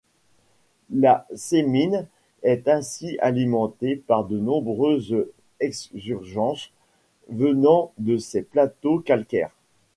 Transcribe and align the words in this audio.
La 0.89 1.27
Semine 1.35 2.07
est 2.41 2.67
ainsi 2.67 3.19
alimentée 3.19 3.97
par 3.97 4.25
de 4.25 4.39
nombreuses 4.39 5.15
exsurgences 5.59 6.71
venant 7.29 7.91
de 7.99 8.17
ces 8.17 8.41
plateaux 8.41 8.97
calcaires. 8.99 9.53